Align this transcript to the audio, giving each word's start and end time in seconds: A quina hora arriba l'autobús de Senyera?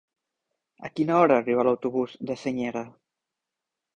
A 0.87 0.89
quina 0.99 1.17
hora 1.23 1.35
arriba 1.41 1.67
l'autobús 1.67 2.17
de 2.31 2.37
Senyera? 2.45 2.83